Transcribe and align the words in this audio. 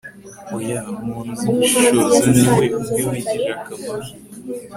oya, 0.55 0.77
umuntu 1.01 1.29
uzi 1.31 1.47
gushishoza, 1.55 2.27
ni 2.39 2.49
we 2.57 2.65
ubwe 2.79 3.01
wigirira 3.09 3.53
akamaro 3.61 4.07